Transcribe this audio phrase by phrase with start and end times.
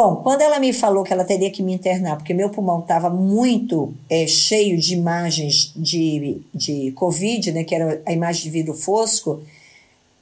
[0.00, 3.10] Bom, quando ela me falou que ela teria que me internar, porque meu pulmão estava
[3.10, 8.74] muito é, cheio de imagens de, de Covid, né, que era a imagem de vidro
[8.74, 9.42] fosco,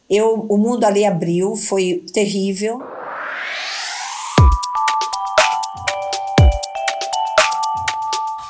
[0.09, 2.83] eu, o mundo ali abriu, foi terrível.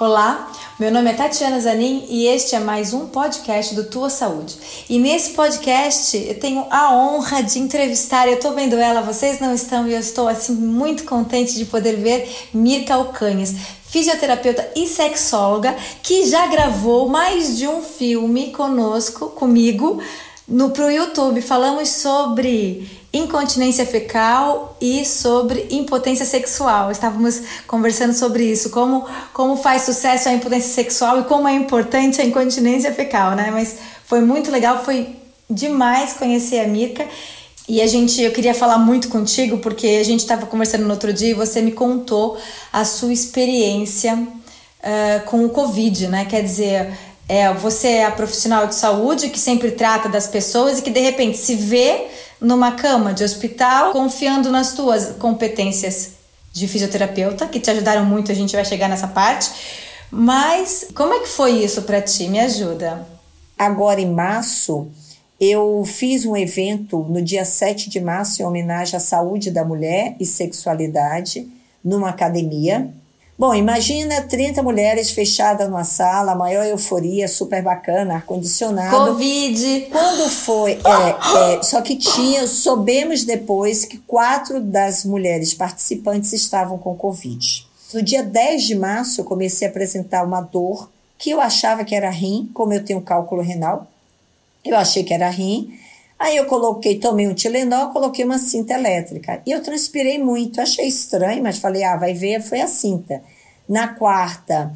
[0.01, 0.49] Olá,
[0.79, 4.55] meu nome é Tatiana Zanin e este é mais um podcast do Tua Saúde.
[4.91, 9.55] E nesse podcast eu tenho a honra de entrevistar, eu tô vendo ela, vocês não
[9.55, 13.55] estão e eu estou assim muito contente de poder ver Mirka Alcanhas,
[13.89, 20.03] fisioterapeuta e sexóloga, que já gravou mais de um filme conosco, comigo,
[20.49, 21.41] no pro YouTube.
[21.41, 26.91] Falamos sobre incontinência fecal e sobre impotência sexual.
[26.91, 32.21] Estávamos conversando sobre isso, como, como faz sucesso a impotência sexual e como é importante
[32.21, 33.51] a incontinência fecal, né?
[33.51, 35.17] Mas foi muito legal, foi
[35.49, 37.07] demais conhecer a Mirka.
[37.69, 41.13] E a gente, eu queria falar muito contigo porque a gente estava conversando no outro
[41.13, 42.39] dia e você me contou
[42.73, 46.27] a sua experiência uh, com o Covid, né?
[46.27, 46.97] Quer dizer,
[47.29, 51.01] é, você é a profissional de saúde que sempre trata das pessoas e que de
[51.01, 52.07] repente se vê
[52.41, 56.13] numa cama de hospital, confiando nas tuas competências
[56.53, 59.51] de fisioterapeuta, que te ajudaram muito, a gente vai chegar nessa parte.
[60.11, 62.29] Mas como é que foi isso para ti?
[62.29, 63.07] Me ajuda.
[63.59, 64.89] Agora em março,
[65.41, 70.15] eu fiz um evento no dia 7 de março em homenagem à saúde da mulher
[70.21, 71.49] e sexualidade
[71.83, 72.91] numa academia
[73.39, 78.97] Bom, imagina 30 mulheres fechadas numa sala, maior euforia, super bacana, ar-condicionado.
[78.97, 79.89] Covid!
[79.93, 80.73] Quando foi?
[80.73, 87.67] É, é, só que tinha, soubemos depois que quatro das mulheres participantes estavam com Covid.
[87.93, 91.95] No dia 10 de março, eu comecei a apresentar uma dor que eu achava que
[91.95, 93.87] era rim, como eu tenho cálculo renal,
[94.65, 95.79] eu achei que era rim.
[96.19, 99.43] Aí eu coloquei, tomei um Tilenol, coloquei uma cinta elétrica.
[99.45, 103.23] E eu transpirei muito, achei estranho, mas falei, ah, vai ver, foi a cinta.
[103.69, 104.73] Na quarta,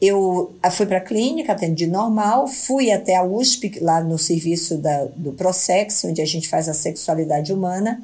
[0.00, 5.06] eu fui para a clínica, atendi normal, fui até a USP, lá no serviço da,
[5.16, 8.02] do Prosex, onde a gente faz a sexualidade humana.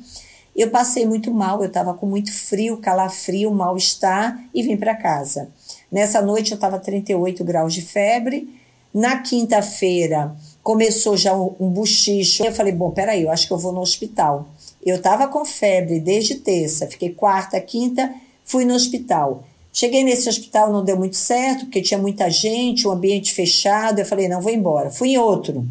[0.57, 5.49] Eu passei muito mal, eu estava com muito frio, calafrio, mal-estar e vim para casa.
[5.93, 8.49] Nessa noite eu estava 38 graus de febre.
[8.93, 12.45] Na quinta-feira, começou já um, um buchicho.
[12.45, 14.49] Eu falei, bom, peraí, eu acho que eu vou no hospital.
[14.85, 18.13] Eu estava com febre desde terça, fiquei quarta, quinta,
[18.45, 19.45] fui no hospital.
[19.73, 24.01] Cheguei nesse hospital, não deu muito certo, porque tinha muita gente, um ambiente fechado.
[24.01, 24.91] Eu falei, não, vou embora.
[24.91, 25.67] Fui em outro.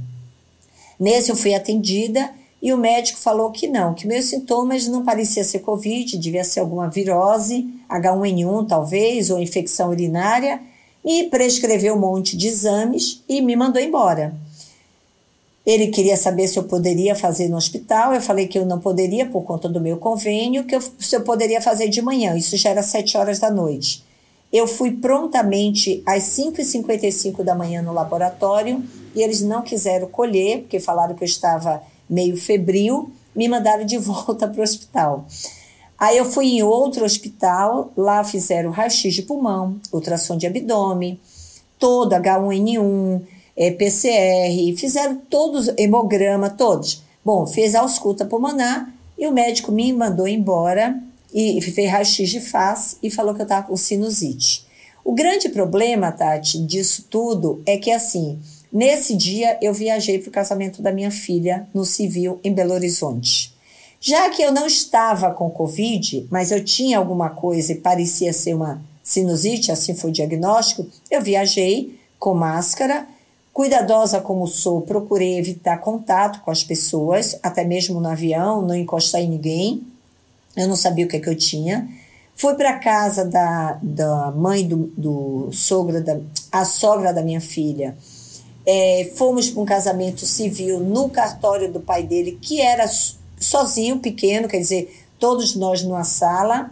[1.00, 5.46] Nesse eu fui atendida e o médico falou que não, que meus sintomas não pareciam
[5.46, 10.62] ser Covid, devia ser alguma virose, H1N1 talvez, ou infecção urinária,
[11.04, 14.36] e prescreveu um monte de exames e me mandou embora.
[15.70, 18.12] Ele queria saber se eu poderia fazer no hospital.
[18.12, 21.22] Eu falei que eu não poderia por conta do meu convênio, que eu, se eu
[21.22, 22.36] poderia fazer de manhã.
[22.36, 24.04] Isso já era sete horas da noite.
[24.52, 30.80] Eu fui prontamente às 5h55 da manhã no laboratório e eles não quiseram colher, porque
[30.80, 35.28] falaram que eu estava meio febril, me mandaram de volta para o hospital.
[36.00, 41.20] Aí eu fui em outro hospital, lá fizeram raio-x de pulmão, ultrassom de abdômen,
[41.78, 43.22] todo H1N1,
[43.60, 47.04] é, PCR, fizeram todos, hemograma, todos.
[47.26, 50.98] Bom, fez a ausculta pulmonar e o médico me mandou embora
[51.34, 54.66] e fez raio-x de face e falou que eu estava com sinusite.
[55.04, 58.40] O grande problema, Tati, disso tudo é que assim,
[58.72, 63.54] nesse dia eu viajei para o casamento da minha filha no civil em Belo Horizonte.
[64.00, 68.54] Já que eu não estava com Covid, mas eu tinha alguma coisa e parecia ser
[68.54, 73.06] uma sinusite, assim foi o diagnóstico, eu viajei com máscara
[73.60, 79.20] Cuidadosa como sou, procurei evitar contato com as pessoas, até mesmo no avião, não encostar
[79.20, 79.84] em ninguém.
[80.56, 81.86] Eu não sabia o que, é que eu tinha.
[82.34, 86.18] Fui para casa da, da mãe do, do sogro, da,
[86.50, 87.98] a sogra da minha filha.
[88.66, 92.90] É, fomos para um casamento civil no cartório do pai dele, que era
[93.38, 96.72] sozinho, pequeno, quer dizer, todos nós numa sala.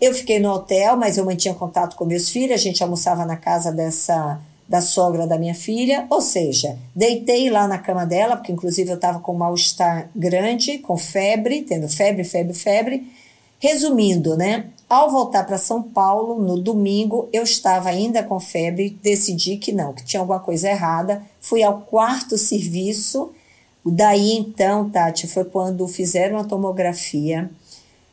[0.00, 3.36] Eu fiquei no hotel, mas eu mantinha contato com meus filhos, a gente almoçava na
[3.36, 8.52] casa dessa da sogra da minha filha, ou seja, deitei lá na cama dela, porque
[8.52, 13.12] inclusive eu estava com um mal-estar grande, com febre, tendo febre, febre, febre.
[13.58, 14.66] Resumindo, né?
[14.88, 19.94] Ao voltar para São Paulo, no domingo, eu estava ainda com febre, decidi que não,
[19.94, 21.22] que tinha alguma coisa errada.
[21.40, 23.30] Fui ao quarto serviço.
[23.84, 27.50] Daí então, Tati, foi quando fizeram a tomografia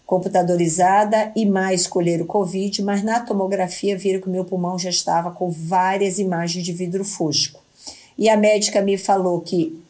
[0.05, 4.89] computadorizada e mais escolher o Covid, mas na tomografia viram que o meu pulmão já
[4.89, 7.61] estava com várias imagens de vidro fosco.
[8.17, 9.81] E a médica me falou que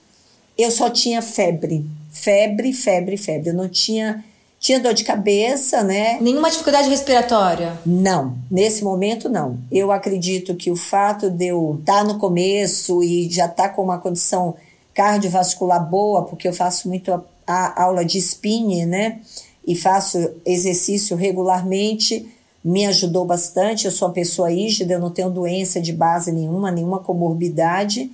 [0.57, 3.49] eu só tinha febre, febre, febre, febre.
[3.49, 4.23] Eu não tinha
[4.63, 6.17] Tinha dor de cabeça, né?
[6.21, 7.77] Nenhuma dificuldade respiratória?
[7.85, 9.57] Não, nesse momento não.
[9.69, 13.69] Eu acredito que o fato de eu estar tá no começo e já estar tá
[13.69, 14.55] com uma condição
[14.93, 19.19] cardiovascular boa, porque eu faço muito a, a aula de spinning, né?
[19.65, 22.25] E faço exercício regularmente,
[22.63, 23.85] me ajudou bastante.
[23.85, 28.09] Eu sou uma pessoa rígida, eu não tenho doença de base nenhuma, nenhuma comorbidade.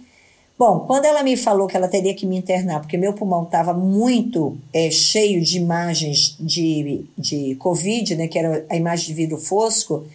[0.57, 3.73] Bom, quando ela me falou que ela teria que me internar, porque meu pulmão estava
[3.73, 9.37] muito é, cheio de imagens de, de Covid, né, que era a imagem de vidro
[9.37, 10.05] fosco,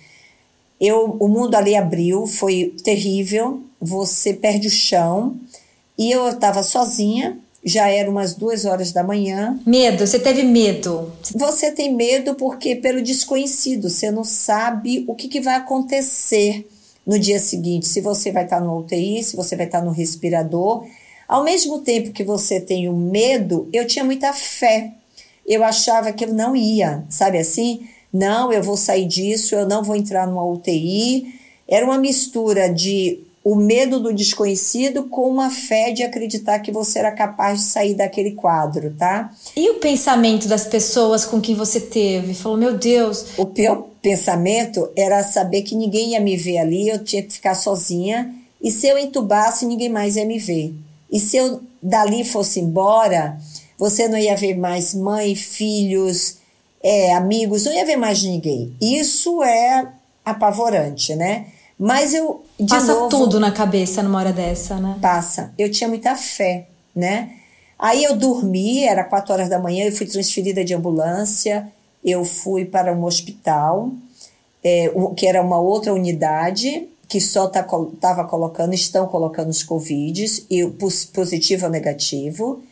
[0.79, 5.35] eu, o mundo ali abriu, foi terrível, você perde o chão,
[5.97, 9.59] e eu estava sozinha, já era umas duas horas da manhã.
[9.67, 11.11] Medo, você teve medo?
[11.35, 16.69] Você tem medo porque pelo desconhecido, você não sabe o que, que vai acontecer
[17.07, 20.87] no dia seguinte, se você vai estar no UTI, se você vai estar no respirador.
[21.29, 24.93] Ao mesmo tempo que você tem o medo, eu tinha muita fé.
[25.47, 27.87] Eu achava que eu não ia, sabe assim?
[28.13, 31.35] Não, eu vou sair disso, eu não vou entrar numa UTI.
[31.69, 36.99] Era uma mistura de o medo do desconhecido com uma fé de acreditar que você
[36.99, 39.31] era capaz de sair daquele quadro, tá?
[39.55, 42.33] E o pensamento das pessoas com quem você teve?
[42.33, 43.27] Falou, meu Deus.
[43.37, 47.55] O pior pensamento era saber que ninguém ia me ver ali, eu tinha que ficar
[47.55, 48.35] sozinha.
[48.63, 50.75] E se eu entubasse, ninguém mais ia me ver.
[51.13, 53.39] E se eu dali fosse embora,
[53.79, 56.39] você não ia ver mais mãe, filhos,
[56.83, 58.75] é, amigos, não ia ver mais ninguém.
[58.81, 59.87] Isso é
[60.25, 61.47] apavorante, né?
[61.79, 62.45] Mas eu.
[62.69, 64.97] Passa novo, tudo na cabeça numa hora dessa, né?
[65.01, 65.53] Passa.
[65.59, 67.33] Eu tinha muita fé, né?
[67.79, 71.69] Aí eu dormi, era quatro horas da manhã, eu fui transferida de ambulância,
[72.05, 73.91] eu fui para um hospital,
[74.63, 77.67] é, que era uma outra unidade, que só estava
[78.01, 80.65] tá, colocando, estão colocando os Covids, e
[81.13, 82.63] positivo ou negativo.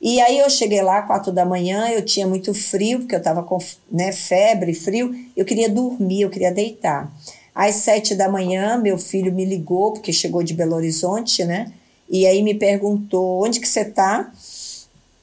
[0.00, 3.42] E aí eu cheguei lá, quatro da manhã, eu tinha muito frio, porque eu estava
[3.42, 3.58] com
[3.90, 7.12] né, febre, frio, eu queria dormir, eu queria deitar.
[7.54, 11.72] Às sete da manhã, meu filho me ligou, porque chegou de Belo Horizonte, né?
[12.10, 14.32] E aí me perguntou, onde que você tá?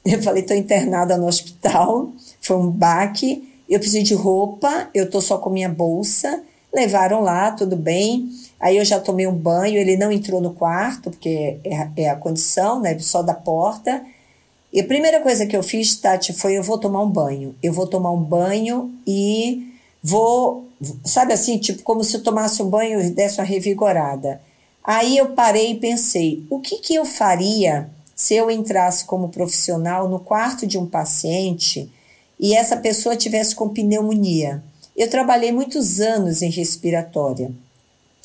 [0.04, 5.20] Eu falei, tô internada no hospital, foi um baque, eu preciso de roupa, eu tô
[5.20, 6.42] só com minha bolsa.
[6.74, 8.30] Levaram lá, tudo bem.
[8.58, 12.16] Aí eu já tomei um banho, ele não entrou no quarto, porque é, é a
[12.16, 12.98] condição, né?
[12.98, 14.02] Só da porta.
[14.72, 17.54] E a primeira coisa que eu fiz, Tati, foi eu vou tomar um banho.
[17.62, 19.71] Eu vou tomar um banho e
[20.02, 20.66] vou
[21.04, 24.40] sabe assim, tipo como se eu tomasse um banho e desse uma revigorada.
[24.84, 30.08] Aí eu parei e pensei, o que, que eu faria se eu entrasse como profissional
[30.08, 31.90] no quarto de um paciente
[32.38, 34.62] e essa pessoa tivesse com pneumonia?
[34.96, 37.52] Eu trabalhei muitos anos em respiratória,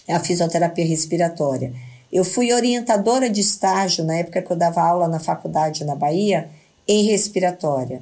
[0.10, 1.74] a fisioterapia respiratória.
[2.12, 6.50] Eu fui orientadora de estágio na época que eu dava aula na faculdade na Bahia
[6.88, 8.02] em respiratória.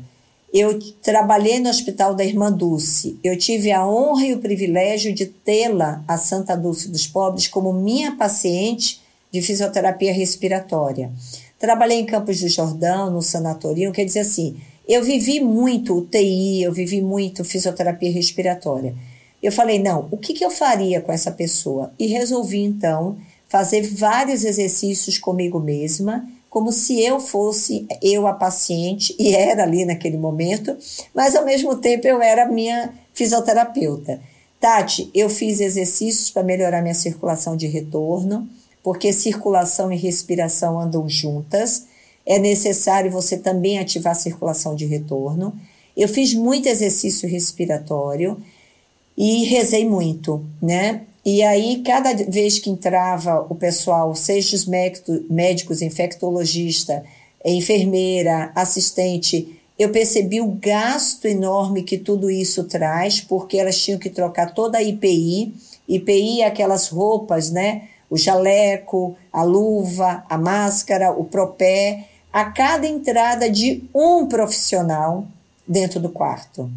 [0.57, 3.19] Eu trabalhei no Hospital da Irmã Dulce.
[3.21, 7.73] Eu tive a honra e o privilégio de tê-la, a Santa Dulce dos Pobres, como
[7.73, 11.11] minha paciente de fisioterapia respiratória.
[11.59, 14.55] Trabalhei em Campos do Jordão, no sanatório, quer dizer assim,
[14.87, 18.95] eu vivi muito UTI, eu vivi muito fisioterapia respiratória.
[19.43, 21.91] Eu falei, não, o que, que eu faria com essa pessoa?
[21.99, 23.17] E resolvi, então,
[23.49, 26.25] fazer vários exercícios comigo mesma
[26.55, 30.77] como se eu fosse eu a paciente, e era ali naquele momento,
[31.13, 34.21] mas ao mesmo tempo eu era minha fisioterapeuta.
[34.57, 38.47] Tati, eu fiz exercícios para melhorar minha circulação de retorno,
[38.81, 41.87] porque circulação e respiração andam juntas.
[42.25, 45.53] É necessário você também ativar a circulação de retorno.
[45.95, 48.41] Eu fiz muito exercício respiratório
[49.17, 51.01] e rezei muito, né?
[51.25, 57.03] E aí, cada vez que entrava o pessoal, seja os médicos, infectologista,
[57.43, 64.09] enfermeira, assistente, eu percebi o gasto enorme que tudo isso traz, porque elas tinham que
[64.11, 65.51] trocar toda a IPI.
[65.89, 67.89] IPI é aquelas roupas, né?
[68.07, 75.25] O jaleco, a luva, a máscara, o propé, a cada entrada de um profissional
[75.67, 76.69] dentro do quarto.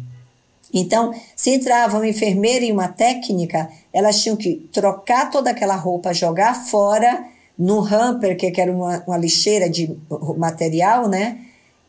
[0.73, 6.13] Então, se entrava uma enfermeira e uma técnica, elas tinham que trocar toda aquela roupa,
[6.13, 7.25] jogar fora
[7.57, 9.97] no hamper, que era uma, uma lixeira de
[10.37, 11.39] material, né?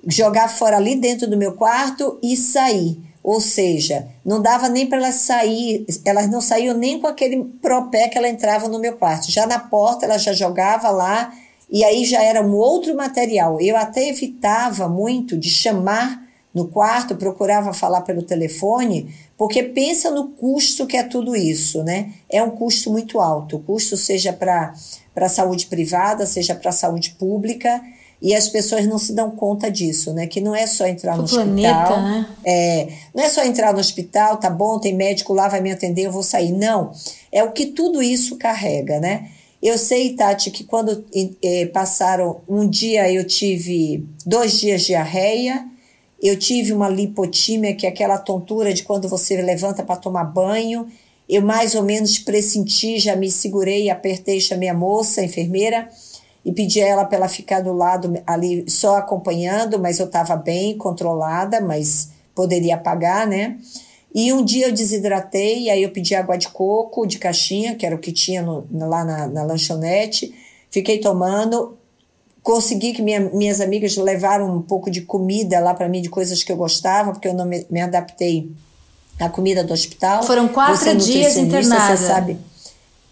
[0.07, 2.99] Jogar fora ali dentro do meu quarto e sair.
[3.23, 8.09] Ou seja, não dava nem para elas sair, elas não saíam nem com aquele propé
[8.09, 9.31] que ela entrava no meu quarto.
[9.31, 11.31] Já na porta ela já jogava lá
[11.71, 13.61] e aí já era um outro material.
[13.61, 16.20] Eu até evitava muito de chamar
[16.53, 22.13] no quarto, procurava falar pelo telefone, porque pensa no custo que é tudo isso, né?
[22.29, 24.75] É um custo muito alto, o custo seja para
[25.15, 27.81] a saúde privada, seja para a saúde pública.
[28.23, 30.27] e as pessoas não se dão conta disso, né?
[30.27, 32.03] Que não é só entrar o no planeta, hospital.
[32.03, 32.27] Né?
[32.45, 36.03] É, não é só entrar no hospital, tá bom, tem médico lá, vai me atender,
[36.03, 36.53] eu vou sair.
[36.53, 36.93] Não.
[37.33, 39.31] É o que tudo isso carrega, né?
[39.63, 41.05] Eu sei, Tati, que quando
[41.43, 45.70] eh, passaram um dia eu tive dois dias de diarreia,
[46.23, 50.87] eu tive uma lipotímia, que é aquela tontura de quando você levanta para tomar banho.
[51.29, 55.89] Eu mais ou menos pressenti, já me segurei, apertei, chamei a moça, a enfermeira
[56.45, 60.37] e pedi a ela para ela ficar do lado ali só acompanhando, mas eu estava
[60.37, 63.59] bem controlada, mas poderia pagar, né?
[64.15, 67.95] E um dia eu desidratei, aí eu pedi água de coco de caixinha, que era
[67.95, 70.35] o que tinha no, lá na, na lanchonete,
[70.71, 71.79] fiquei tomando,
[72.43, 76.43] consegui que minha, minhas amigas levaram um pouco de comida lá para mim, de coisas
[76.43, 78.51] que eu gostava, porque eu não me, me adaptei
[79.19, 80.23] à comida do hospital.
[80.23, 81.97] Foram quatro Você é dias internada.
[81.97, 82.39] Você sabe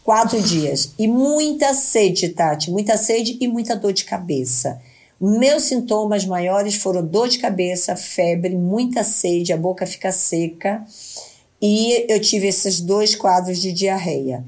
[0.08, 0.94] quatro dias.
[0.98, 4.80] E muita sede, Tati, muita sede e muita dor de cabeça.
[5.20, 10.82] Meus sintomas maiores foram dor de cabeça, febre, muita sede, a boca fica seca
[11.60, 14.42] e eu tive esses dois quadros de diarreia.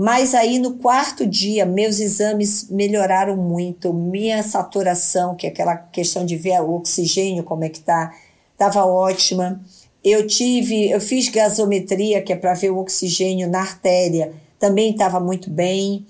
[0.00, 6.24] Mas aí no quarto dia, meus exames melhoraram muito, minha saturação, que é aquela questão
[6.24, 8.14] de ver o oxigênio, como é que tá,
[8.52, 9.60] estava ótima.
[10.04, 15.18] Eu tive, eu fiz gasometria, que é para ver o oxigênio na artéria, também estava
[15.18, 16.06] muito bem.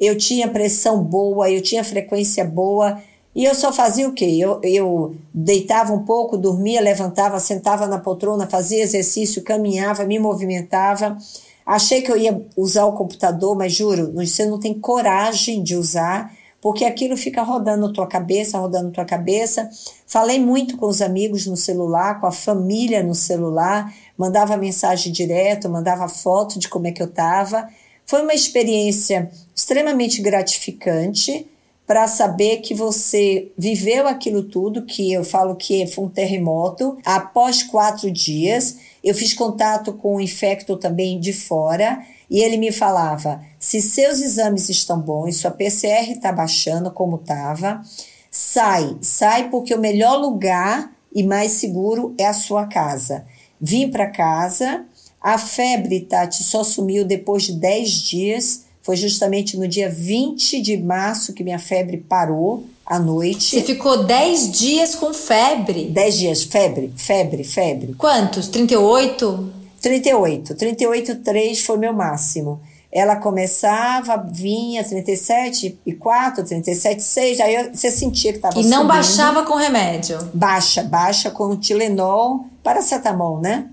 [0.00, 3.02] Eu tinha pressão boa, eu tinha frequência boa.
[3.34, 4.36] E eu só fazia o quê?
[4.38, 11.18] Eu, eu deitava um pouco, dormia, levantava, sentava na poltrona, fazia exercício, caminhava, me movimentava.
[11.64, 16.34] Achei que eu ia usar o computador, mas juro, você não tem coragem de usar,
[16.60, 19.68] porque aquilo fica rodando na tua cabeça, rodando tua cabeça.
[20.06, 25.68] Falei muito com os amigos no celular, com a família no celular, mandava mensagem direto,
[25.68, 27.68] mandava foto de como é que eu estava.
[28.06, 31.48] Foi uma experiência extremamente gratificante
[31.86, 36.96] para saber que você viveu aquilo tudo, que eu falo que foi um terremoto.
[37.04, 42.70] Após quatro dias, eu fiz contato com o infecto também de fora e ele me
[42.70, 47.82] falava: se seus exames estão bons, sua PCR está baixando como estava,
[48.30, 53.26] sai, sai porque o melhor lugar e mais seguro é a sua casa.
[53.60, 54.84] Vim para casa,
[55.20, 58.64] a febre, Tati, só sumiu depois de 10 dias.
[58.82, 63.56] Foi justamente no dia 20 de março que minha febre parou à noite.
[63.56, 65.86] Você ficou 10 dias com febre?
[65.86, 67.94] 10 dias, febre, febre, febre.
[67.94, 68.48] Quantos?
[68.48, 69.50] 38?
[69.80, 70.54] 38.
[70.54, 72.60] 38,3 foi meu máximo.
[72.92, 78.86] Ela começava, vinha 37 e 4, 37, 6, aí você sentia que estava E não
[78.86, 80.18] baixava com remédio?
[80.34, 83.68] Baixa, baixa com Tilenol, paracetamol, né?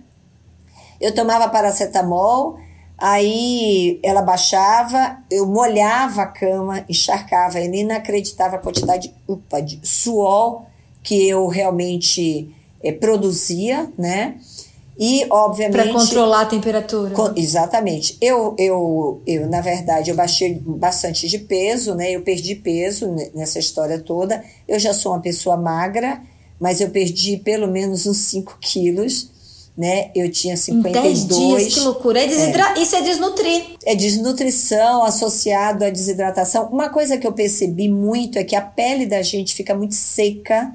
[1.02, 2.58] Eu tomava paracetamol,
[3.00, 10.63] aí ela baixava, eu molhava a cama, encharcava, ele inacreditava a quantidade upa, de suor
[11.01, 12.53] que eu realmente
[12.84, 14.36] é, produzia, né?
[15.00, 15.82] E, obviamente.
[15.82, 17.12] Para controlar a temperatura.
[17.12, 18.18] Com, exatamente.
[18.20, 22.12] Eu, eu, eu, na verdade, eu baixei bastante de peso, né?
[22.12, 24.44] Eu perdi peso nessa história toda.
[24.68, 26.22] Eu já sou uma pessoa magra,
[26.60, 29.38] mas eu perdi pelo menos uns 5 quilos
[29.78, 30.12] né?
[30.14, 31.24] Eu tinha 52.
[31.24, 32.22] Em 10 dias, que loucura.
[32.22, 32.74] É desidra...
[32.76, 32.82] É.
[32.82, 33.64] Isso é desnutrir.
[33.86, 36.68] É desnutrição associado à desidratação.
[36.68, 40.74] Uma coisa que eu percebi muito é que a pele da gente fica muito seca,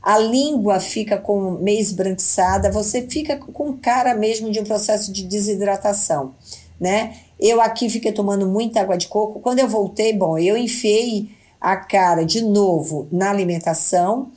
[0.00, 5.24] a língua fica com meio esbranquiçada, você fica com cara mesmo de um processo de
[5.24, 6.34] desidratação,
[6.78, 7.16] né?
[7.40, 9.40] Eu aqui fiquei tomando muita água de coco.
[9.40, 14.30] Quando eu voltei, bom, eu enfiei a cara de novo na alimentação,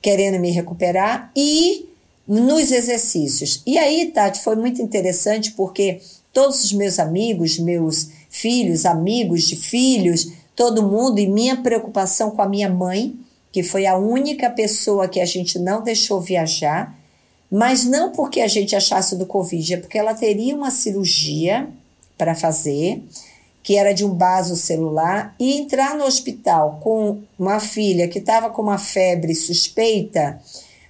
[0.00, 1.88] querendo me recuperar e
[2.26, 3.62] nos exercícios.
[3.66, 6.00] E aí, Tati, foi muito interessante porque
[6.32, 12.42] todos os meus amigos, meus filhos, amigos de filhos, todo mundo, e minha preocupação com
[12.42, 13.14] a minha mãe,
[13.52, 16.98] que foi a única pessoa que a gente não deixou viajar,
[17.50, 21.68] mas não porque a gente achasse do Covid, é porque ela teria uma cirurgia
[22.18, 23.02] para fazer,
[23.62, 28.50] que era de um vaso celular, e entrar no hospital com uma filha que estava
[28.50, 30.40] com uma febre suspeita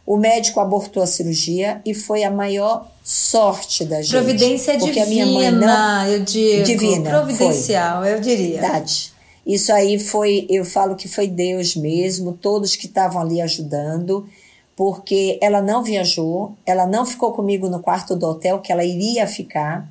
[0.06, 4.11] o médico abortou a cirurgia e foi a maior sorte da gente.
[4.11, 6.64] Providência porque divina, a minha mãe não, eu digo.
[6.64, 7.11] Divina.
[7.11, 8.12] Providencial, foi.
[8.12, 8.61] eu diria.
[8.61, 9.12] Verdade.
[9.46, 14.26] Isso aí foi, eu falo que foi Deus mesmo, todos que estavam ali ajudando,
[14.75, 19.26] porque ela não viajou, ela não ficou comigo no quarto do hotel, que ela iria
[19.26, 19.87] ficar.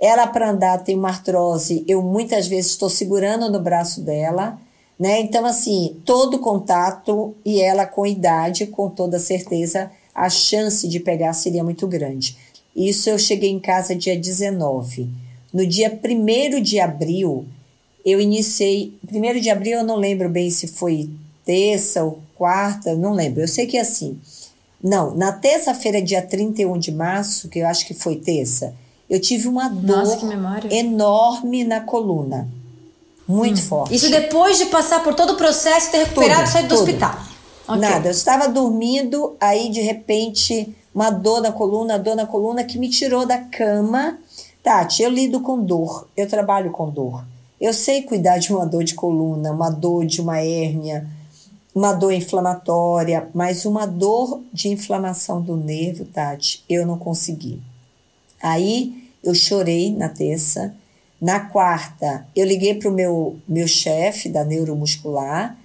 [0.00, 4.58] Ela, para andar, tem uma artrose, eu muitas vezes estou segurando no braço dela
[4.98, 5.20] né?
[5.20, 11.32] Então, assim, todo contato e ela com idade, com toda certeza, a chance de pegar
[11.34, 12.36] seria muito grande.
[12.74, 15.08] Isso eu cheguei em casa dia 19.
[15.52, 17.46] No dia 1 de abril,
[18.04, 18.94] eu iniciei.
[19.10, 21.10] 1 de abril eu não lembro bem se foi
[21.44, 23.40] terça ou quarta, não lembro.
[23.40, 24.18] Eu sei que é assim.
[24.82, 28.74] Não, na terça-feira, dia 31 de março, que eu acho que foi terça,
[29.08, 30.18] eu tive uma dor Nossa,
[30.70, 32.48] enorme na coluna.
[33.26, 33.62] Muito hum.
[33.62, 33.94] forte.
[33.94, 37.18] Isso depois de passar por todo o processo, ter recuperado e sair do hospital.
[37.66, 37.80] Okay.
[37.80, 42.78] Nada, eu estava dormindo, aí de repente uma dor na coluna, dor na coluna que
[42.78, 44.18] me tirou da cama.
[44.62, 47.24] Tati, eu lido com dor, eu trabalho com dor.
[47.60, 51.06] Eu sei cuidar de uma dor de coluna, uma dor de uma hérnia,
[51.74, 57.60] uma dor inflamatória, mas uma dor de inflamação do nervo, Tati, eu não consegui.
[58.42, 60.74] Aí eu chorei na terça.
[61.20, 65.56] Na quarta, eu liguei para o meu, meu chefe da neuromuscular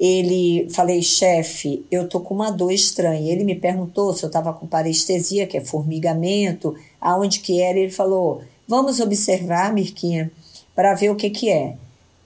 [0.00, 3.30] ele falei, chefe, eu tô com uma dor estranha.
[3.30, 7.78] Ele me perguntou se eu estava com parestesia, que é formigamento, aonde que era.
[7.78, 10.32] Ele falou, vamos observar, Mirquinha,
[10.74, 11.76] para ver o que que é.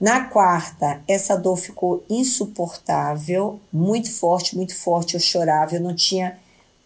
[0.00, 5.14] Na quarta, essa dor ficou insuportável, muito forte, muito forte.
[5.14, 6.38] Eu chorava, eu não tinha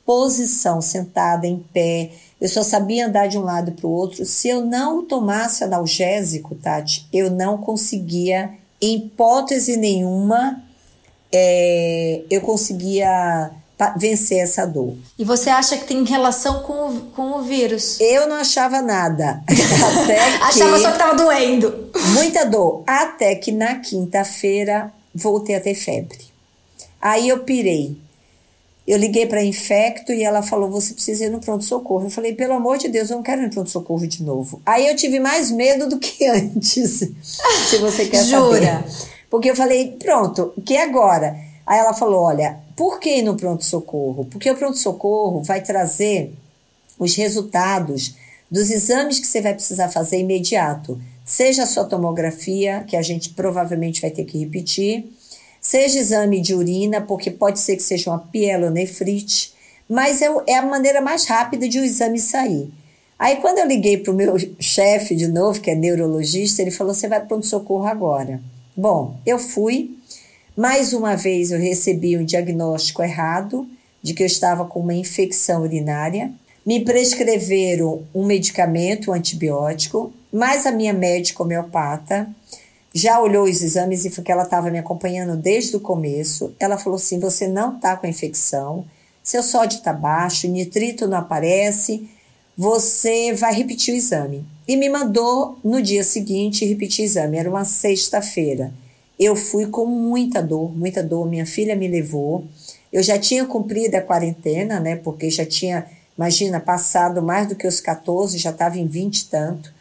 [0.06, 2.12] posição, sentada em pé.
[2.40, 4.24] Eu só sabia andar de um lado para o outro.
[4.24, 10.62] Se eu não tomasse analgésico, Tati, eu não conseguia, em hipótese nenhuma,
[11.32, 13.50] é, eu conseguia
[13.96, 14.94] vencer essa dor.
[15.18, 18.00] E você acha que tem relação com o, com o vírus?
[18.00, 19.42] Eu não achava nada.
[20.42, 21.90] Achava só que estava doendo.
[22.14, 22.82] Muita dor.
[22.86, 26.18] Até que na quinta-feira voltei a ter febre.
[27.00, 27.96] Aí eu pirei.
[28.88, 32.06] Eu liguei para infecto e ela falou: você precisa ir no pronto-socorro.
[32.06, 34.62] Eu falei: pelo amor de Deus, eu não quero ir no pronto-socorro de novo.
[34.64, 37.00] Aí eu tive mais medo do que antes,
[37.68, 38.82] se você quer Jura?
[38.82, 38.84] saber.
[39.28, 41.36] Porque eu falei, pronto, que agora?
[41.66, 44.24] Aí ela falou: olha, por que ir no pronto-socorro?
[44.24, 46.32] Porque o pronto-socorro vai trazer
[46.98, 48.14] os resultados
[48.50, 50.98] dos exames que você vai precisar fazer imediato.
[51.26, 55.12] Seja a sua tomografia, que a gente provavelmente vai ter que repetir,
[55.60, 59.52] seja exame de urina, porque pode ser que seja uma pielonefrite,
[59.88, 62.70] mas é, é a maneira mais rápida de o exame sair.
[63.18, 66.94] Aí, quando eu liguei para o meu chefe de novo, que é neurologista, ele falou:
[66.94, 68.40] você vai para pronto-socorro agora.
[68.76, 69.96] Bom, eu fui.
[70.56, 73.66] Mais uma vez eu recebi um diagnóstico errado
[74.02, 76.32] de que eu estava com uma infecção urinária.
[76.66, 82.28] Me prescreveram um medicamento, um antibiótico, mas a minha médica homeopata
[82.94, 86.54] já olhou os exames e porque ela estava me acompanhando desde o começo.
[86.58, 88.84] Ela falou assim: você não está com infecção,
[89.22, 92.08] seu sódio está baixo, nitrito não aparece,
[92.56, 94.44] você vai repetir o exame.
[94.66, 97.38] E me mandou no dia seguinte repetir o exame.
[97.38, 98.72] Era uma sexta-feira.
[99.18, 101.28] Eu fui com muita dor, muita dor.
[101.28, 102.44] Minha filha me levou.
[102.92, 104.96] Eu já tinha cumprido a quarentena, né?
[104.96, 109.24] Porque já tinha, imagina, passado mais do que os 14, já estava em 20 e
[109.26, 109.74] tanto.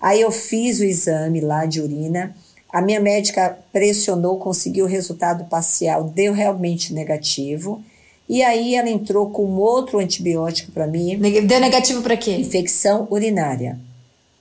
[0.00, 2.34] Aí eu fiz o exame lá de urina.
[2.70, 7.82] A minha médica pressionou, conseguiu o resultado parcial, deu realmente negativo.
[8.28, 11.18] E aí ela entrou com outro antibiótico para mim.
[11.18, 12.36] Deu negativo para quê?
[12.36, 13.78] Infecção urinária.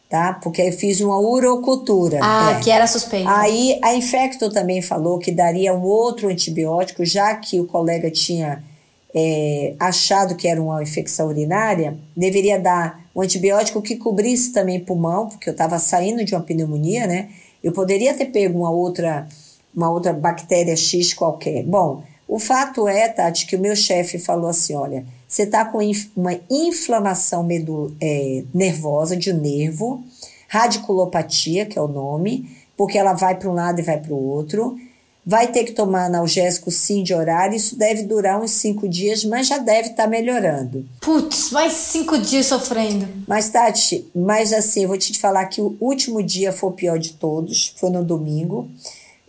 [0.10, 0.34] Tá?
[0.34, 2.20] Porque eu fiz uma urocultura.
[2.22, 2.64] Ah, é.
[2.64, 3.30] que era suspeita.
[3.30, 8.64] Aí a Infecto também falou que daria um outro antibiótico, já que o colega tinha
[9.14, 15.28] é, achado que era uma infecção urinária, deveria dar um antibiótico que cobrisse também pulmão,
[15.28, 17.30] porque eu estava saindo de uma pneumonia, né?
[17.68, 19.28] Eu poderia ter pego uma outra,
[19.76, 21.64] uma outra bactéria X qualquer.
[21.64, 25.80] Bom, o fato é, Tati, que o meu chefe falou assim: olha, você está com
[26.16, 27.46] uma inflamação
[28.00, 30.02] é, nervosa de nervo,
[30.48, 34.28] radiculopatia, que é o nome, porque ela vai para um lado e vai para o
[34.30, 34.78] outro.
[35.30, 39.48] Vai ter que tomar analgésico sim de horário, isso deve durar uns cinco dias, mas
[39.48, 40.88] já deve estar tá melhorando.
[41.02, 43.06] Putz, mais cinco dias sofrendo.
[43.28, 46.98] Mas, Tati, mas assim, eu vou te falar que o último dia foi o pior
[46.98, 48.70] de todos, foi no domingo.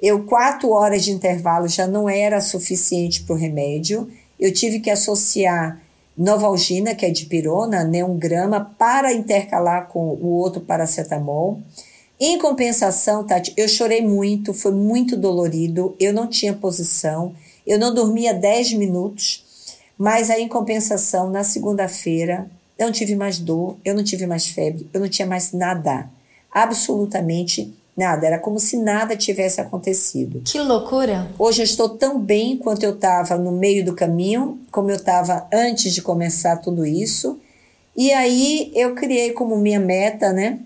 [0.00, 4.08] Eu, quatro horas de intervalo já não era suficiente para o remédio.
[4.38, 5.80] Eu tive que associar
[6.16, 11.60] Novalgina, que é de pirona, né, um grama, para intercalar com o outro paracetamol.
[12.20, 17.34] Em compensação, Tati, eu chorei muito, foi muito dolorido, eu não tinha posição,
[17.66, 19.44] eu não dormia 10 minutos,
[19.96, 24.46] mas aí, em compensação, na segunda-feira, eu não tive mais dor, eu não tive mais
[24.48, 26.08] febre, eu não tinha mais nada.
[26.50, 30.40] Absolutamente Nada, era como se nada tivesse acontecido.
[30.44, 31.26] Que loucura!
[31.36, 35.48] Hoje eu estou tão bem quanto eu estava no meio do caminho, como eu estava
[35.52, 37.40] antes de começar tudo isso.
[37.96, 40.60] E aí eu criei como minha meta, né?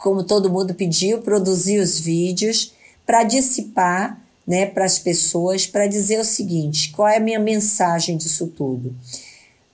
[0.00, 2.72] Como todo mundo pediu, produzir os vídeos
[3.04, 8.16] para dissipar, né, para as pessoas, para dizer o seguinte: qual é a minha mensagem
[8.16, 8.94] disso tudo?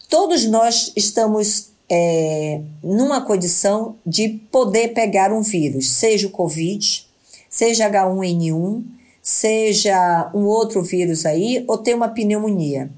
[0.09, 7.07] Todos nós estamos é, numa condição de poder pegar um vírus, seja o Covid,
[7.49, 8.85] seja H1N1,
[9.23, 12.91] seja um outro vírus aí, ou ter uma pneumonia.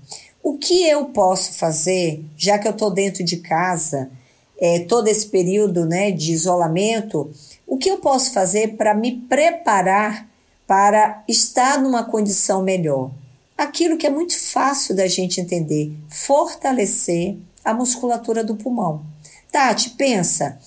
[0.43, 4.11] O que eu posso fazer, já que eu estou dentro de casa,
[4.59, 7.31] é, todo esse período né, de isolamento,
[7.67, 10.29] o que eu posso fazer para me preparar
[10.67, 13.11] para estar numa condição melhor?
[13.57, 19.03] Aquilo que é muito fácil da gente entender, fortalecer a musculatura do pulmão.
[19.51, 20.59] Tati, pensa,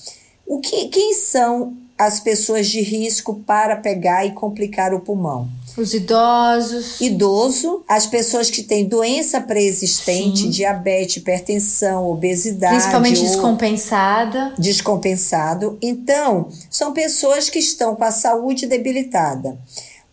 [0.45, 5.49] o que, quem são as pessoas de risco para pegar e complicar o pulmão?
[5.77, 6.99] Os idosos.
[6.99, 12.75] Idoso, as pessoas que têm doença pré-existente, diabetes, hipertensão, obesidade.
[12.75, 14.53] Principalmente descompensada.
[14.57, 15.77] Descompensado.
[15.81, 19.57] Então, são pessoas que estão com a saúde debilitada.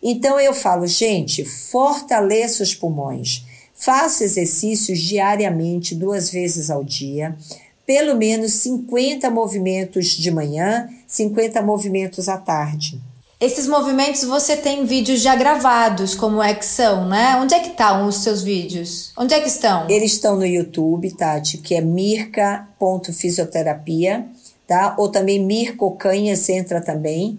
[0.03, 3.44] Então, eu falo, gente, fortaleça os pulmões.
[3.75, 7.37] Faça exercícios diariamente, duas vezes ao dia
[7.88, 13.01] pelo menos 50 movimentos de manhã, 50 movimentos à tarde.
[13.40, 17.37] Esses movimentos você tem vídeos já gravados, como é que são, né?
[17.37, 19.12] Onde é que estão os seus vídeos?
[19.16, 19.88] Onde é que estão?
[19.88, 24.27] Eles estão no YouTube, Tati, que é mirca.fisioterapia,
[24.66, 24.96] tá?
[24.98, 27.38] Ou também Mirko Canhas entra também.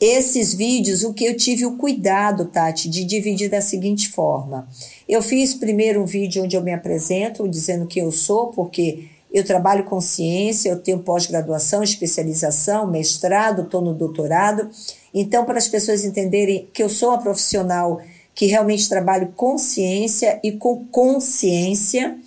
[0.00, 4.68] Esses vídeos, o que eu tive o cuidado, Tati, de dividir da seguinte forma.
[5.08, 9.44] Eu fiz primeiro um vídeo onde eu me apresento, dizendo quem eu sou, porque eu
[9.44, 14.70] trabalho com ciência, eu tenho pós-graduação, especialização, mestrado, estou no doutorado.
[15.14, 18.00] Então, para as pessoas entenderem que eu sou uma profissional
[18.34, 22.18] que realmente trabalho com ciência e com consciência.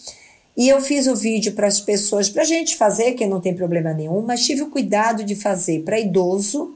[0.56, 3.54] E eu fiz o vídeo para as pessoas, para a gente fazer, que não tem
[3.54, 6.76] problema nenhum, mas tive o cuidado de fazer para idoso,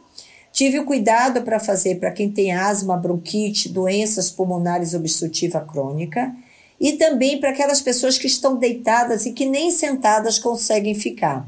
[0.51, 6.35] tive o cuidado para fazer para quem tem asma, bronquite, doenças pulmonares obstrutiva crônica
[6.79, 11.47] e também para aquelas pessoas que estão deitadas e que nem sentadas conseguem ficar.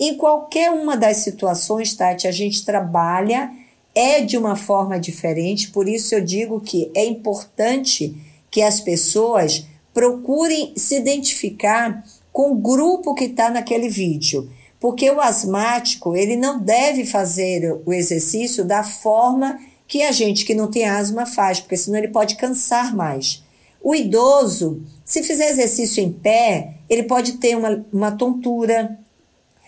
[0.00, 3.52] Em qualquer uma das situações, Tati, a gente trabalha
[3.98, 8.16] é de uma forma diferente, por isso eu digo que é importante
[8.48, 14.48] que as pessoas procurem se identificar com o grupo que está naquele vídeo.
[14.78, 19.58] Porque o asmático, ele não deve fazer o exercício da forma
[19.88, 23.42] que a gente que não tem asma faz, porque senão ele pode cansar mais.
[23.82, 28.96] O idoso, se fizer exercício em pé, ele pode ter uma, uma tontura,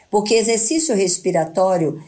[0.08, 2.00] porque exercício respiratório,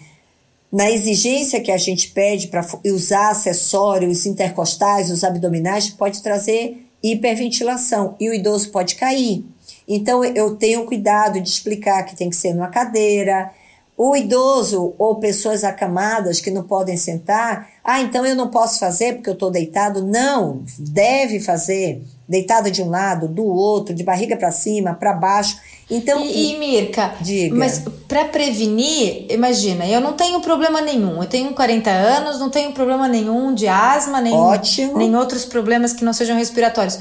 [0.72, 8.16] na exigência que a gente pede para usar acessórios intercostais, os abdominais, pode trazer hiperventilação
[8.18, 9.44] e o idoso pode cair.
[9.86, 13.52] Então eu tenho cuidado de explicar que tem que ser numa cadeira,
[13.96, 19.14] o idoso ou pessoas acamadas que não podem sentar, ah, então eu não posso fazer
[19.14, 20.02] porque eu estou deitado.
[20.02, 22.02] Não, deve fazer.
[22.28, 25.58] Deitado de um lado, do outro, de barriga para cima, para baixo.
[25.90, 27.54] Então, e, e Mirka, diga.
[27.54, 31.22] mas para prevenir, imagina, eu não tenho problema nenhum.
[31.22, 34.96] Eu tenho 40 anos, não tenho problema nenhum de asma, nem, Ótimo.
[34.96, 36.98] nem outros problemas que não sejam respiratórios.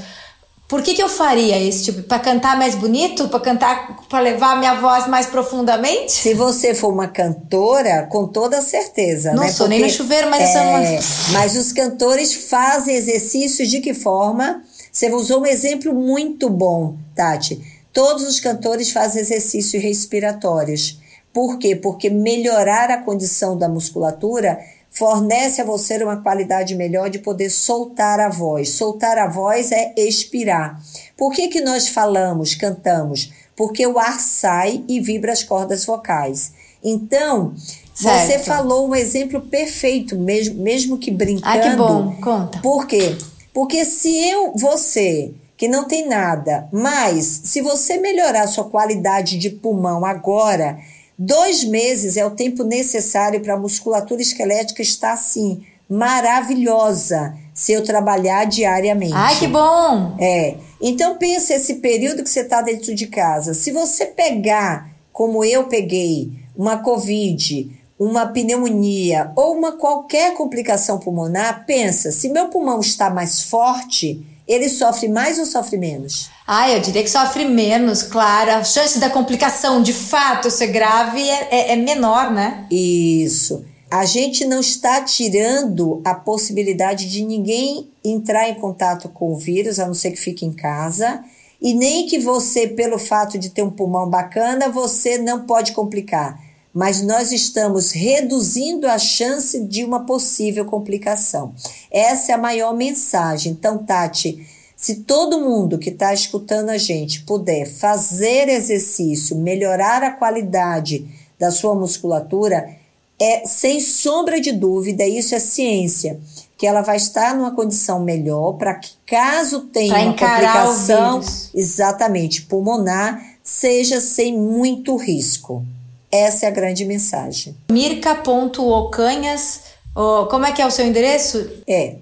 [0.72, 2.04] Por que, que eu faria esse tipo?
[2.04, 3.28] Para cantar mais bonito?
[3.28, 6.14] Para cantar, para levar minha voz mais profundamente?
[6.14, 9.34] Se você for uma cantora, com toda certeza.
[9.34, 9.52] Não né?
[9.52, 11.00] sou Porque, nem no chuveiro, mas é, é
[11.34, 14.64] Mas os cantores fazem exercícios de que forma?
[14.92, 17.62] Você usou um exemplo muito bom, Tati.
[17.94, 21.00] Todos os cantores fazem exercícios respiratórios.
[21.34, 21.76] Por quê?
[21.76, 28.20] Porque melhorar a condição da musculatura fornece a você uma qualidade melhor de poder soltar
[28.20, 28.72] a voz.
[28.72, 30.82] Soltar a voz é expirar.
[31.18, 33.32] Por que, que nós falamos, cantamos?
[33.56, 36.52] Porque o ar sai e vibra as cordas vocais.
[36.84, 37.54] Então,
[37.94, 38.28] certo.
[38.28, 41.58] você falou um exemplo perfeito, mesmo, mesmo que brincando.
[41.58, 42.60] Ah, que bom, conta.
[42.60, 43.16] Por quê?
[43.54, 49.50] Porque se eu, você, que não tem nada, mas se você melhorar sua qualidade de
[49.50, 50.78] pulmão agora,
[51.24, 57.84] Dois meses é o tempo necessário para a musculatura esquelética estar assim, maravilhosa, se eu
[57.84, 59.14] trabalhar diariamente.
[59.14, 60.16] Ai, que bom!
[60.20, 60.56] É.
[60.82, 63.54] Então pensa esse período que você está dentro de casa.
[63.54, 67.70] Se você pegar, como eu peguei, uma Covid,
[68.02, 74.70] uma pneumonia ou uma qualquer complicação pulmonar, pensa, se meu pulmão está mais forte, ele
[74.70, 76.28] sofre mais ou sofre menos?
[76.48, 78.54] Ah, eu diria que sofre menos, claro.
[78.54, 82.66] A chance da complicação de fato ser grave é, é, é menor, né?
[82.72, 83.64] Isso.
[83.92, 89.80] A gente não está tirando a possibilidade de ninguém entrar em contato com o vírus,
[89.80, 91.24] a não ser que fique em casa,
[91.62, 96.50] e nem que você, pelo fato de ter um pulmão bacana, você não pode complicar
[96.74, 101.54] mas nós estamos reduzindo a chance de uma possível complicação.
[101.92, 103.52] Essa é a maior mensagem.
[103.52, 110.12] Então, Tati, se todo mundo que está escutando a gente puder fazer exercício, melhorar a
[110.12, 111.08] qualidade
[111.38, 112.78] da sua musculatura,
[113.20, 116.20] é sem sombra de dúvida, isso é ciência,
[116.58, 121.22] que ela vai estar numa condição melhor para que caso tenha pra uma complicação,
[121.54, 125.64] exatamente, pulmonar, seja sem muito risco.
[126.12, 127.56] Essa é a grande mensagem.
[127.72, 129.62] Mirka.ocanhas,
[129.96, 131.50] oh, como é que é o seu endereço?
[131.68, 131.96] É.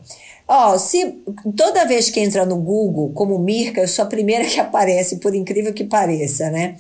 [0.48, 1.22] Ó, oh, se
[1.56, 5.36] toda vez que entra no Google como Mirka, eu sou a primeira que aparece, por
[5.36, 6.76] incrível que pareça, né?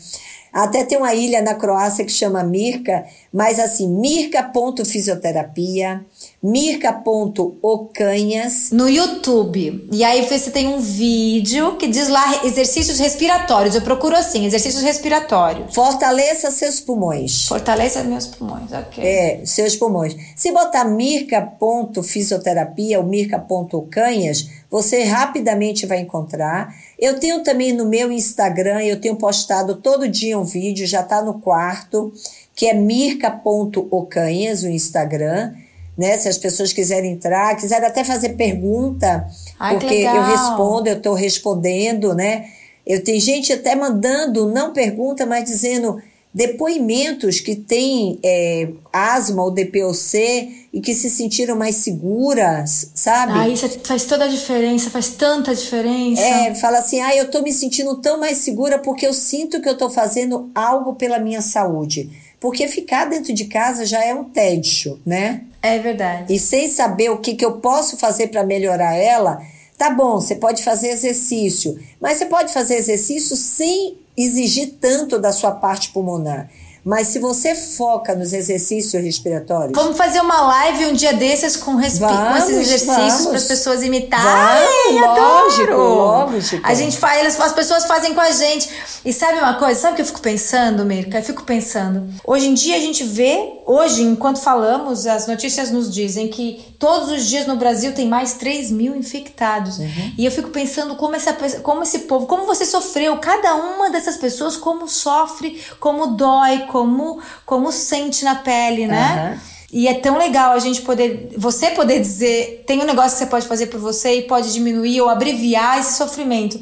[0.51, 6.03] Até tem uma ilha na Croácia que chama Mirka, mas assim, mirka.fisioterapia,
[6.41, 8.71] mirka.ocanhas.
[8.71, 9.87] No YouTube.
[9.91, 13.75] E aí você tem um vídeo que diz lá exercícios respiratórios.
[13.75, 15.75] Eu procuro assim, exercícios respiratórios.
[15.75, 17.45] Fortaleça seus pulmões.
[17.47, 19.03] Fortaleça meus pulmões, ok.
[19.03, 20.15] É, seus pulmões.
[20.35, 26.73] Se botar mirka.fisioterapia ou mirka.ocanhas, você rapidamente vai encontrar.
[26.97, 31.21] Eu tenho também no meu Instagram, eu tenho postado todo dia um vídeo, já está
[31.21, 32.13] no quarto,
[32.55, 35.53] que é mirka.ocanhas, o Instagram.
[35.99, 36.17] Né?
[36.17, 39.27] Se as pessoas quiserem entrar, quiserem até fazer pergunta,
[39.59, 42.45] Ai, porque eu respondo, eu estou respondendo, né?
[42.87, 46.01] Eu tenho gente até mandando, não pergunta, mas dizendo
[46.33, 53.33] depoimentos que têm é, asma ou DPOC e que se sentiram mais seguras, sabe?
[53.35, 56.21] Ah, isso faz toda a diferença, faz tanta diferença.
[56.21, 59.67] É, fala assim, ah, eu tô me sentindo tão mais segura porque eu sinto que
[59.67, 62.09] eu tô fazendo algo pela minha saúde.
[62.39, 65.41] Porque ficar dentro de casa já é um tédio, né?
[65.61, 66.33] É verdade.
[66.33, 69.41] E sem saber o que, que eu posso fazer para melhorar ela,
[69.77, 75.31] tá bom, você pode fazer exercício, mas você pode fazer exercício sem exigir tanto da
[75.31, 76.49] sua parte pulmonar.
[76.83, 79.73] Mas se você foca nos exercícios respiratórios.
[79.75, 83.43] Vamos fazer uma live um dia desses com, respi vamos, com esses exercícios para as
[83.43, 84.97] pessoas imitarem.
[84.99, 86.65] lógico, lógico.
[86.65, 88.69] A gente faz, as pessoas fazem com a gente.
[89.03, 89.79] E sabe uma coisa?
[89.79, 91.19] Sabe o que eu fico pensando, Mirka?
[91.19, 92.09] Eu fico pensando.
[92.25, 97.09] Hoje em dia a gente vê, hoje, enquanto falamos, as notícias nos dizem que todos
[97.09, 99.77] os dias no Brasil tem mais 3 mil infectados.
[99.77, 100.13] Uhum.
[100.17, 104.17] E eu fico pensando como, essa, como esse povo, como você sofreu, cada uma dessas
[104.17, 109.31] pessoas, como sofre, como dói, como, como sente na pele, né?
[109.31, 109.49] Uhum.
[109.71, 113.27] E é tão legal a gente poder, você poder dizer, tem um negócio que você
[113.27, 116.59] pode fazer por você e pode diminuir ou abreviar esse sofrimento.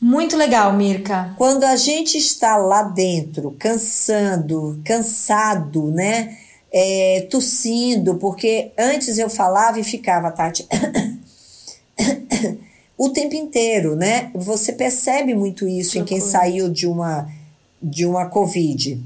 [0.00, 1.34] Muito legal, Mirka.
[1.36, 6.36] Quando a gente está lá dentro, cansando, cansado, né?
[6.72, 10.66] É, tossindo, porque antes eu falava e ficava, Tati,
[12.98, 14.30] o tempo inteiro, né?
[14.34, 17.30] Você percebe muito isso em quem saiu de uma,
[17.82, 19.00] de uma Covid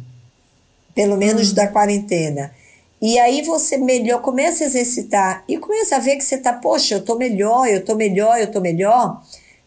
[0.95, 1.55] pelo menos hum.
[1.55, 2.53] da quarentena.
[3.01, 6.97] E aí você melhor começa a exercitar e começa a ver que você tá, poxa,
[6.97, 9.23] eu tô melhor, eu tô melhor, eu tô melhor.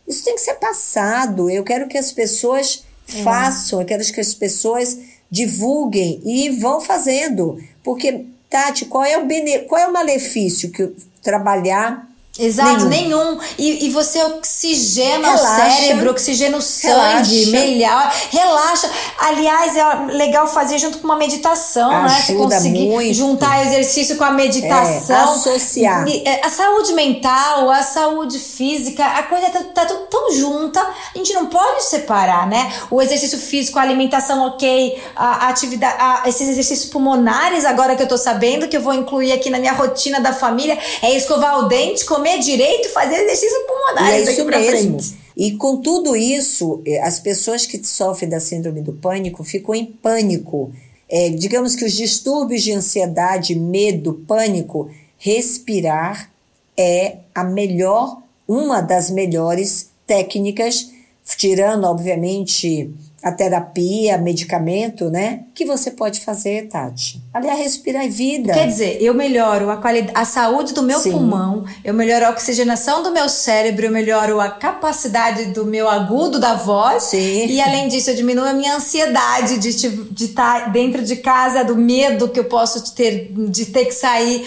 [0.07, 1.49] Isso tem que ser passado.
[1.49, 3.23] Eu quero que as pessoas hum.
[3.23, 4.97] façam, eu quero que as pessoas
[5.29, 7.59] divulguem e vão fazendo.
[7.83, 13.35] Porque, Tati, qual é o, bene, qual é o malefício que trabalhar Exato, nenhum.
[13.35, 13.39] nenhum.
[13.59, 18.89] E, e você oxigena relaxa, o cérebro, oxigena o sangue, melhor, relaxa.
[19.19, 22.21] Aliás, é legal fazer junto com uma meditação, Ajuda né?
[22.21, 23.13] Você conseguir muito.
[23.13, 25.15] juntar exercício com a meditação.
[25.15, 26.05] É, associar.
[26.25, 31.17] É, a saúde mental, a saúde física, a coisa tá, tá tudo tão junta, a
[31.17, 32.73] gente não pode separar, né?
[32.89, 38.01] O exercício físico, a alimentação ok, a, a atividade, a, esses exercícios pulmonares, agora que
[38.01, 41.59] eu tô sabendo, que eu vou incluir aqui na minha rotina da família, é escovar
[41.59, 44.09] o dente, comer comer direito e fazer exercício pulmonar.
[44.09, 44.97] E é isso mesmo.
[45.35, 49.85] E com tudo isso, eh, as pessoas que sofrem da síndrome do pânico ficam em
[49.85, 50.71] pânico.
[51.09, 56.31] É, digamos que os distúrbios de ansiedade, medo, pânico, respirar
[56.77, 60.89] é a melhor, uma das melhores técnicas,
[61.37, 62.89] tirando, obviamente,
[63.23, 65.45] a terapia, medicamento, né?
[65.55, 67.23] Que você pode fazer, Tati.
[67.33, 68.51] Aliás, respirar vida.
[68.51, 71.13] Quer dizer, eu melhoro a qualidade, a saúde do meu Sim.
[71.13, 76.37] pulmão, eu melhoro a oxigenação do meu cérebro, eu melhoro a capacidade do meu agudo
[76.37, 77.03] da voz.
[77.03, 77.47] Sim.
[77.47, 81.63] E além disso, eu diminuo a minha ansiedade de estar de tá dentro de casa,
[81.63, 84.45] do medo que eu posso ter de ter que sair.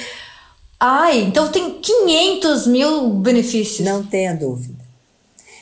[0.78, 3.86] Ai, então tem 500 mil benefícios.
[3.86, 4.75] Não tenha dúvida.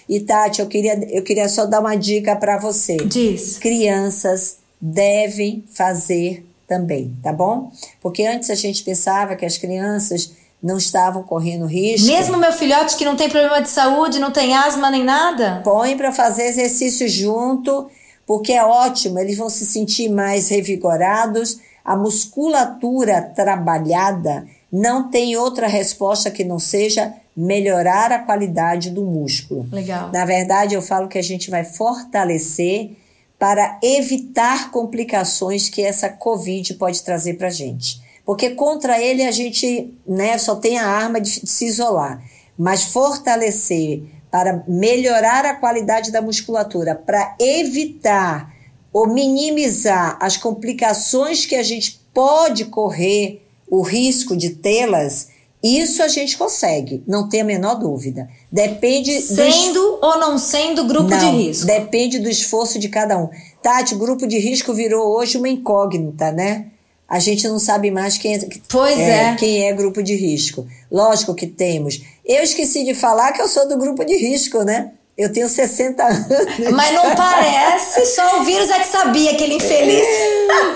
[0.09, 2.97] E Tati, eu queria, eu queria só dar uma dica para você.
[2.97, 3.59] Diz.
[3.59, 7.71] Crianças devem fazer também, tá bom?
[8.01, 12.07] Porque antes a gente pensava que as crianças não estavam correndo risco.
[12.07, 15.61] Mesmo meu filhote que não tem problema de saúde, não tem asma nem nada?
[15.63, 17.89] Põe para fazer exercício junto,
[18.27, 21.59] porque é ótimo, eles vão se sentir mais revigorados.
[21.85, 29.67] A musculatura trabalhada não tem outra resposta que não seja melhorar a qualidade do músculo.
[29.73, 30.11] Legal.
[30.13, 32.97] Na verdade, eu falo que a gente vai fortalecer
[33.39, 38.03] para evitar complicações que essa Covid pode trazer para gente.
[38.25, 42.23] Porque contra ele a gente né, só tem a arma de, de se isolar.
[42.57, 48.53] Mas fortalecer para melhorar a qualidade da musculatura, para evitar
[48.93, 55.29] ou minimizar as complicações que a gente pode correr o risco de tê-las,
[55.65, 58.29] isso a gente consegue, não tem a menor dúvida.
[58.53, 59.99] Depende sendo do...
[60.03, 61.67] ou não sendo grupo não, de risco.
[61.67, 63.31] Depende do esforço de cada um.
[63.63, 66.67] Tati, grupo de risco virou hoje uma incógnita, né?
[67.09, 69.37] A gente não sabe mais quem é, pois é, é.
[69.37, 70.67] quem é grupo de risco.
[70.91, 72.03] Lógico que temos.
[72.27, 74.93] Eu esqueci de falar que eu sou do grupo de risco, né?
[75.17, 76.27] Eu tenho 60 anos.
[76.73, 80.07] Mas não parece, só o vírus é que sabia, aquele infeliz.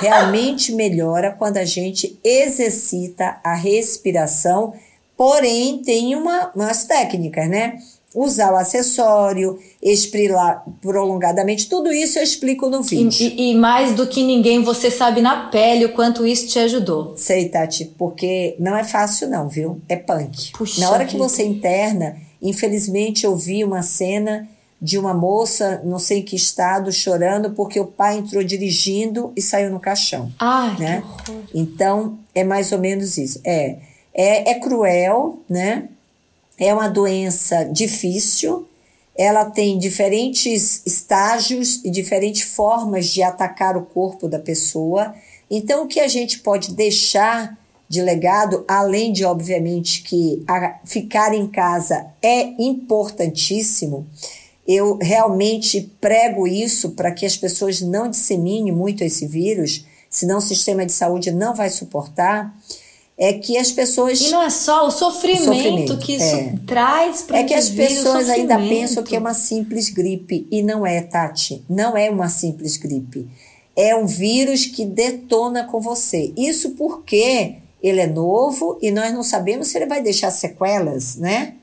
[0.01, 4.75] Realmente melhora quando a gente exercita a respiração,
[5.17, 7.79] porém tem uma, umas técnicas, né?
[8.15, 13.21] Usar o acessório, expirar prolongadamente, tudo isso eu explico no vídeo.
[13.37, 17.15] E, e, mais do que ninguém, você sabe na pele o quanto isso te ajudou.
[17.17, 19.81] Sei, Tati, porque não é fácil não, viu?
[19.89, 20.53] É punk.
[20.53, 24.49] Puxa Na hora que você interna Infelizmente, eu vi uma cena
[24.81, 29.43] de uma moça, não sei em que estado, chorando porque o pai entrou dirigindo e
[29.43, 30.33] saiu no caixão.
[30.39, 31.03] Ai, né?
[31.53, 33.41] Então, é mais ou menos isso.
[33.45, 33.77] É,
[34.15, 35.89] é, é cruel, né?
[36.57, 38.69] É uma doença difícil,
[39.17, 45.13] ela tem diferentes estágios e diferentes formas de atacar o corpo da pessoa.
[45.51, 50.45] Então, o que a gente pode deixar de legado, além de, obviamente, que
[50.85, 54.07] ficar em casa é importantíssimo,
[54.67, 60.43] eu realmente prego isso para que as pessoas não disseminem muito esse vírus, senão o
[60.43, 62.55] sistema de saúde não vai suportar.
[63.21, 64.21] É que as pessoas.
[64.21, 66.55] E não é só o sofrimento, o sofrimento que isso é.
[66.65, 70.47] traz para É que as pessoas ainda pensam que é uma simples gripe.
[70.53, 71.65] E não é, Tati.
[71.69, 73.27] Não é uma simples gripe.
[73.75, 76.33] É um vírus que detona com você.
[76.37, 81.55] Isso porque ele é novo e nós não sabemos se ele vai deixar sequelas, né?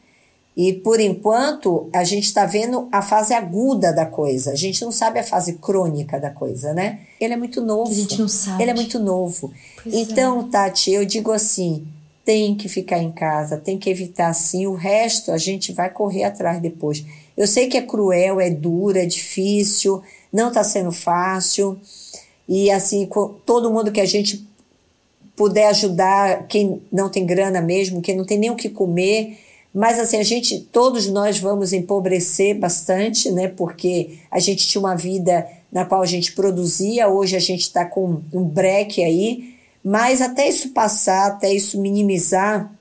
[0.56, 4.92] E por enquanto a gente está vendo a fase aguda da coisa, a gente não
[4.92, 7.02] sabe a fase crônica da coisa, né?
[7.20, 7.92] Ele é muito novo.
[7.92, 8.64] A gente não sabe.
[8.64, 9.52] Ele é muito novo.
[9.84, 10.44] Pois então, é.
[10.50, 11.86] Tati, eu digo assim:
[12.24, 16.24] tem que ficar em casa, tem que evitar assim, o resto a gente vai correr
[16.24, 17.06] atrás depois.
[17.36, 20.02] Eu sei que é cruel, é duro, é difícil,
[20.32, 21.78] não está sendo fácil.
[22.48, 23.10] E assim,
[23.46, 24.48] todo mundo que a gente
[25.36, 29.38] puder ajudar quem não tem grana mesmo, quem não tem nem o que comer.
[29.74, 33.50] Mas assim, a gente, todos nós vamos empobrecer bastante, né?
[33.50, 37.84] Porque a gente tinha uma vida na qual a gente produzia, hoje a gente está
[37.84, 39.56] com um break aí.
[39.84, 42.72] Mas até isso passar, até isso minimizar,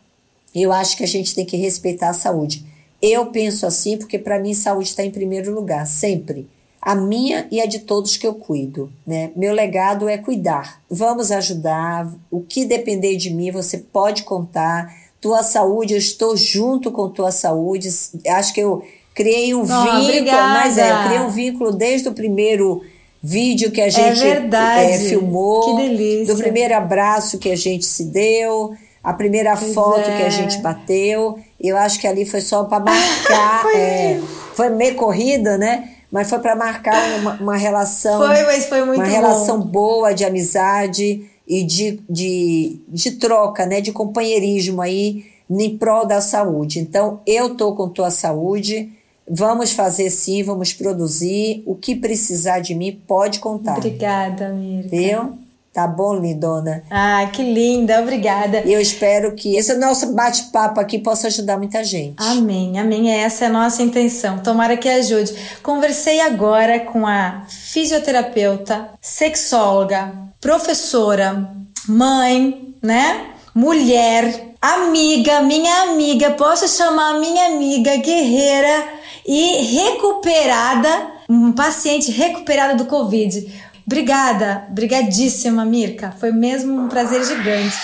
[0.54, 2.64] eu acho que a gente tem que respeitar a saúde.
[3.02, 6.48] Eu penso assim porque para mim saúde está em primeiro lugar, sempre
[6.84, 9.30] a minha e a de todos que eu cuido, né?
[9.34, 10.82] Meu legado é cuidar.
[10.90, 12.12] Vamos ajudar.
[12.30, 14.94] O que depender de mim, você pode contar.
[15.18, 17.88] Tua saúde, eu estou junto com tua saúde.
[18.28, 20.60] Acho que eu criei um oh, vínculo, obrigada.
[20.60, 22.82] mas é, eu criei um vínculo desde o primeiro
[23.22, 26.34] vídeo que a é gente é é, filmou, que delícia.
[26.34, 30.16] do primeiro abraço que a gente se deu, a primeira pois foto é.
[30.16, 30.30] que a é.
[30.30, 31.38] gente bateu.
[31.58, 34.20] Eu acho que ali foi só para marcar, foi, é,
[34.54, 35.93] foi meio corrida, né?
[36.14, 38.24] Mas foi para marcar uma, uma, relação.
[38.24, 39.10] Foi, mas foi muito Uma bom.
[39.10, 43.80] relação boa de amizade e de, de, de troca, né?
[43.80, 46.78] De companheirismo aí em prol da saúde.
[46.78, 48.92] Então, eu tô com tua saúde.
[49.28, 51.64] Vamos fazer sim, vamos produzir.
[51.66, 53.78] O que precisar de mim, pode contar.
[53.78, 54.88] Obrigada, amiga.
[54.88, 55.43] Viu?
[55.74, 56.84] Tá bom, lindona?
[56.88, 58.62] Ah, que linda, obrigada.
[58.64, 62.14] E eu espero que esse nosso bate-papo aqui possa ajudar muita gente.
[62.16, 63.10] Amém, amém.
[63.10, 64.38] Essa é a nossa intenção.
[64.38, 65.34] Tomara que ajude.
[65.64, 71.50] Conversei agora com a fisioterapeuta, sexóloga, professora,
[71.88, 73.30] mãe, né?
[73.52, 78.84] Mulher, amiga, minha amiga, posso chamar minha amiga guerreira
[79.26, 83.64] e recuperada, um paciente recuperada do Covid.
[83.86, 86.10] Obrigada, brigadíssima, Mirka.
[86.18, 87.76] Foi mesmo um prazer gigante.